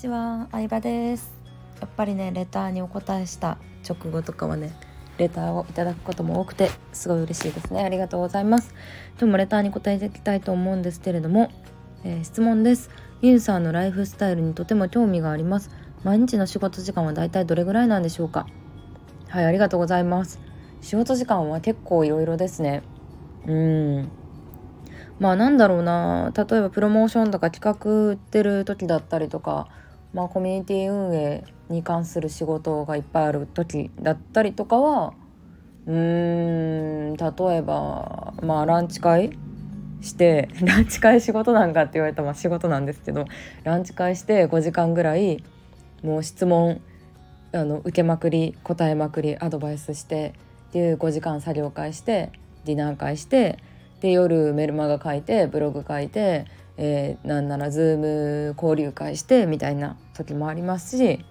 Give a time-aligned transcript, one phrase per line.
[0.00, 1.30] ちは、相葉です。
[1.78, 4.72] やっぱりねレターにお答えした直後とかはね
[5.18, 7.84] レターをいただくことも多くてすごい嬉しいですね。
[7.84, 8.72] ありがとうございます。
[9.18, 11.50] 今日もレターに答えていきたいと思うんですけれども、
[12.02, 12.88] えー、質問です。
[13.20, 15.68] ユンさんのライフスタイルにとても興味があります。
[16.02, 18.46] 毎日の仕事時間はだいたいどれぐらいなんでしょうか？
[19.28, 20.40] はいありがとうございます。
[20.80, 22.82] 仕事時間は結構いろいろですね。
[23.46, 24.08] うん。
[25.18, 26.32] まあなんだろうな。
[26.34, 29.68] 例えばプロモーションとか企画売ってる時だったりとか
[30.12, 35.14] まあコミュニティ運営に関する仕事がいっぱいある時だったりとかは
[35.86, 39.38] うーん例えばまあランチ会
[40.00, 43.24] して ランチ会仕事なんかって言われたら仕事なんですけど
[43.64, 45.42] ランチ会して5時間ぐらい
[46.02, 46.80] もう質問
[47.52, 50.34] あの受けまくり答えまくりアドバイスして
[50.68, 52.30] っていう5時間作業会して
[52.64, 53.58] ディナー会して
[54.00, 56.46] で夜メルマガ書いてブログ書いて、
[56.82, 61.22] えー、なんなら Zoom 交流会してみたいな時もありますし、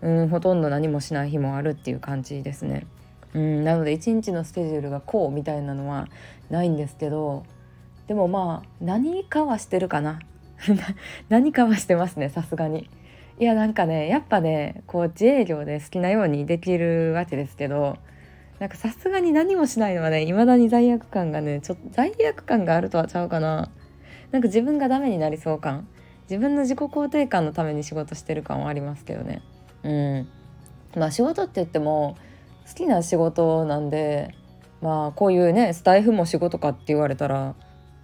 [0.00, 2.86] うん、ほとんど何もしない日もあるっていう感じですね。
[3.34, 6.08] うん、なので一日のスケジュールがこうみたいなのは
[6.48, 7.44] ないんですけど
[8.06, 10.20] でもまあ何かはしてるかな
[11.28, 12.88] 何かはしてますねさすがに。
[13.38, 17.98] いやなんかねやっぱねこう自営業で好きなようにできるわけですけど
[18.58, 23.70] なんかさすがに何もしないのはね未だに罪悪感がねちょっと罪悪感があるとはちゃうかな
[24.32, 25.88] なんか自分がダメになりそう感。
[26.30, 29.42] 自分の自己肯定感のために仕事してる感はありますけどね。
[29.82, 30.28] うん。
[30.96, 32.16] まあ仕事って言っても
[32.68, 34.34] 好きな仕事なんで
[34.80, 37.54] まあこういうねスタイフも仕事かって言われたら、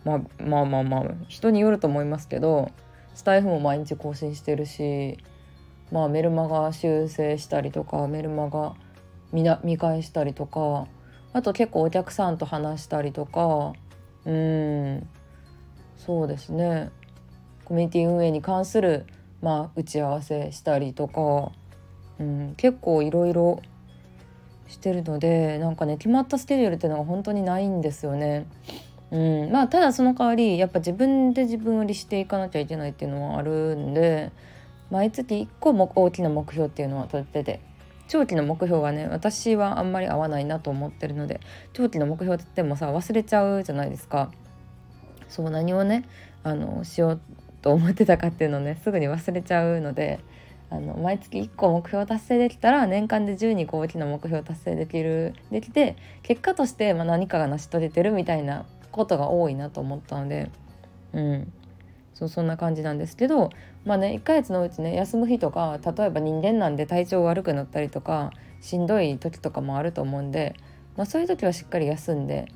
[0.04, 2.70] まあ、まあまあまあ人によると思いますけど
[3.14, 5.18] スタイフも毎日更新してるし
[5.92, 8.74] まあメルマガ修正したりとかメルマガ
[9.32, 10.86] 見見返したりとか
[11.32, 13.72] あと結構お客さんと話したりとか
[14.24, 15.08] うん。
[16.04, 16.90] そうですね
[17.64, 19.06] コミュニティ運営に関する、
[19.40, 21.50] まあ、打ち合わせしたりとか、
[22.18, 23.62] うん、結構いろいろ
[24.68, 28.46] してるのでなんかね決まったスケジュールっていうのが本当にないんですよね。
[29.10, 34.32] うん、まあただその代わりやっぱ自分で自分売りしていかなきゃいけないっていうのはあるんで
[34.90, 37.60] 毎月1個も大きな目標っていうのは取ってて
[38.08, 41.40] 長期の目標はね私はあんまり合わないなと思ってるので
[41.72, 44.30] 長期の目標って言ってもさ忘れちゃうじゃないですか
[45.28, 46.08] そう何をね
[46.42, 47.20] あのしよう
[47.62, 50.20] と思ってたかっていうのをねすぐに忘れちゃうので
[50.70, 60.50] あの毎月1個目標達成できたら年間で12個大きな目標達成できるできて結果としてまあ何かが成し遂げてるみたいなことが多いなと思ったので
[61.12, 61.52] うん。
[62.14, 63.50] そうそんな感じなんですけど
[63.84, 68.30] まあね1ヶ月のうちね休む日とか例えば人間なんで体調悪くなったりとか
[68.60, 70.54] しんどい時とかもあると思うんで、
[70.96, 72.46] まあ、そういう時はしっかり休んで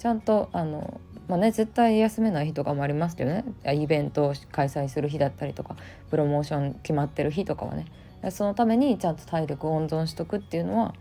[0.00, 3.44] ちゃんとあのまあね絶対休めない日とかもありますけどね。
[3.72, 5.76] イベントを開催する日だったりとか
[6.10, 7.84] プロモーション決まってる日とかはね。
[8.30, 10.94] そのためにちゃんと体力を温存しとくっていうのは、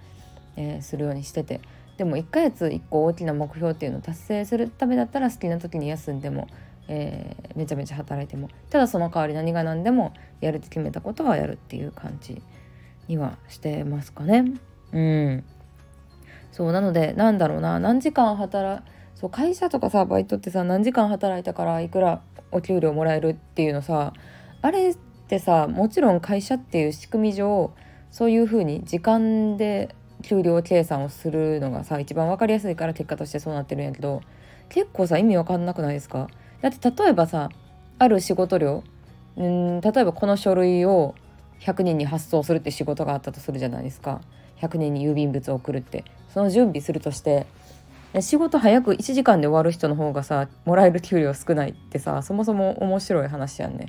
[0.55, 1.61] えー、するようにしてて。
[1.97, 6.47] でも1ヶ月1個大きな目標っていうのを達成するためだったら好きな時に休んでも
[6.89, 8.49] えー、めちゃめちゃ働いても。
[8.69, 12.41] ただその代わり何が何でもやるって決めたことはやるっていう感じ
[13.07, 14.53] にはしてますかね。
[14.91, 15.43] うん。
[16.51, 17.79] そうなのでなんだろうな。
[17.79, 18.83] 何時間働
[19.15, 22.21] そう会社とかさバイトってさ何時間働いたからいくら
[22.51, 24.13] お給料もらえるっていうのさ
[24.61, 27.71] あれってさもちろん会社っていう仕組み上
[28.11, 29.93] そういうふうに時間で
[30.23, 34.21] 給料計算をするのがさ一番分かりやすいから結果としてそうなってるんやけど
[34.69, 36.27] 結構さ意味わかんなくないですか？
[36.61, 37.49] だって例えばさ
[37.99, 38.83] ある仕事量
[39.37, 41.15] うん例えばこの書類を
[41.59, 44.21] 100人に発送するって仕事があったとするじゃないですか。
[44.61, 46.03] 100人に郵便物を送るって
[46.33, 47.45] その準備するとして
[48.21, 53.87] 仕事早く1時間で終わる人の方がさもらえる給料少ないってさそもそも面白い話やんね。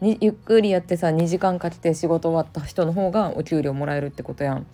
[0.00, 4.66] ゆっくりやってさ2時間かけて仕事終わった人の方がお給料もらえるってことやん。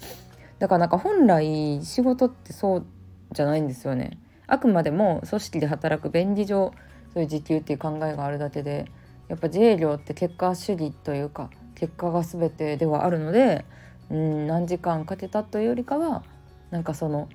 [0.59, 2.87] だからなんか本来仕事ってそう
[3.33, 4.19] じゃないんですよね。
[4.47, 6.73] あくまでも組織で働く便宜上
[7.15, 8.87] そういう時給っていう考えがあるだけで
[9.29, 13.65] やっぱ自営業って結果主義というか結果が全てではあるので
[14.11, 16.23] うん何時間かけたというよりかは
[16.71, 17.29] なんかその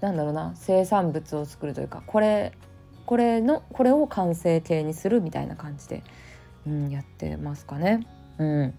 [0.00, 2.52] なんだろうな生産物を作るというかこれ
[3.04, 6.02] これのこれを完成形にするみたいな感じで、
[6.66, 8.06] うん、やってますかね。
[8.38, 8.74] うん、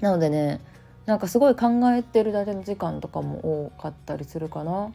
[0.00, 0.60] なのでね
[1.04, 4.92] なんかすごい考えてるだけの時間とかも多かったりするかな。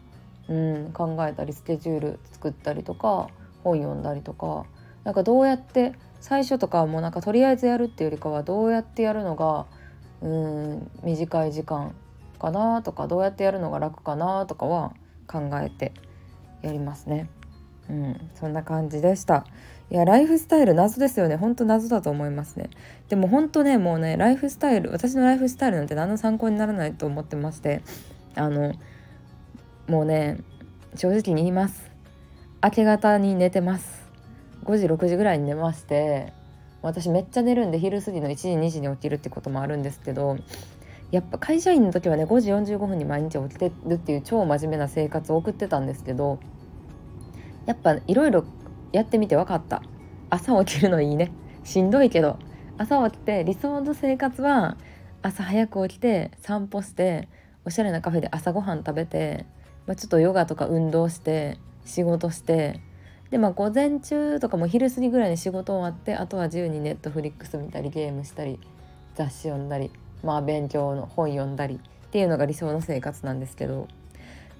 [0.49, 3.29] うん、考えたりスケジュール作ったりとか
[3.63, 4.65] 本読んだりとか
[5.03, 9.65] なんかどうやって最初とかもなんかとりあえずやるっていうよりかはどうやってやるのが
[10.21, 11.95] うん短い時間
[12.39, 14.93] かなとかどうやってやるのが楽かなとかは
[15.27, 15.93] 考えて
[16.61, 17.29] やりますね。
[17.89, 19.45] うんそんな感じでした。
[19.89, 21.35] いやライフスタイル謎ですよね。
[21.35, 22.69] ほんと謎だと思いますね。
[23.09, 27.81] でも本当ねもうねライフスタイル私のライフスタイルなんて何の参考にならないと思ってまして。
[28.35, 28.73] あの
[29.87, 30.37] もうね
[30.95, 31.91] 正直に言います。
[32.63, 34.09] 明け方に寝てます。
[34.63, 36.33] 5時6時ぐらいに寝まして。
[36.81, 40.37] 私めっちゃ寝るんで昼過ぎの1時2時に起きるってこともあるんですけど
[41.11, 46.39] やっぱ会社員の時はね5時45分に毎日起きてるっていう超真面目な生活を送ってたんですけど
[47.65, 48.45] やっぱいろいろ
[48.91, 49.81] やってみて分かった。
[50.29, 51.31] 朝起きるのいいね。
[51.63, 52.39] しんどいけど
[52.77, 54.77] 朝起きて理想の生活は
[55.21, 57.27] 朝早く起きて散歩して
[57.65, 59.45] おしゃれなカフェで朝ごはん食べて、
[59.85, 62.81] まあ、ちょっとヨガとか運動して仕事して
[63.31, 68.59] でまあ午前中とかも昼過ぎぐらいに仕事終わってあとは自由にネットフリックス見たりゲームしたり
[69.15, 69.89] 雑誌読んだり
[70.23, 73.87] まあ勉強の本読んだりっていうのが理想の生活なんですけど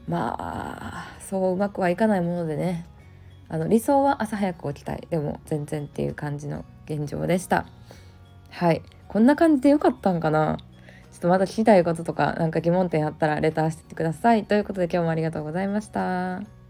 [0.08, 2.86] まあそううまくはいかないものでね
[3.52, 5.06] あの理想は朝早く起きたい。
[5.10, 7.66] でも全然っていう感じの現状でした。
[8.50, 8.82] はい。
[9.10, 10.58] こんな感じでよかったんかな。
[11.12, 14.46] ちょっとまた聞きたいこととか何か疑問点あったらレターしてってください。
[14.46, 16.61] ということで今日もありがとうございました。